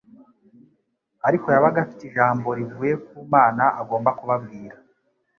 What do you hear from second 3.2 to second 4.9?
Mana agomba kubabwira